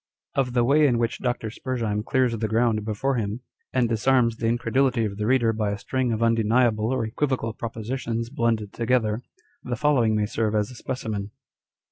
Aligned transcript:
Of 0.33 0.53
the 0.53 0.63
way 0.63 0.87
in 0.87 0.97
which 0.97 1.19
Dr. 1.19 1.51
Spurzheim 1.51 2.01
clears 2.03 2.35
the 2.35 2.47
ground 2.47 2.81
Tjefore 2.83 3.19
him, 3.19 3.41
and 3.71 3.87
disarms 3.87 4.35
the 4.37 4.47
incredulity 4.47 5.05
of 5.05 5.17
the 5.17 5.27
reader 5.27 5.53
by 5.53 5.69
a 5.69 5.77
string 5.77 6.11
of 6.11 6.23
undeniable 6.23 6.91
or 6.91 7.05
equivocal 7.05 7.53
propositions 7.53 8.31
blended 8.31 8.73
together, 8.73 9.21
the 9.61 9.75
following 9.75 10.15
may 10.15 10.25
serve 10.25 10.55
as 10.55 10.71
a 10.71 10.75
specimen. 10.75 11.29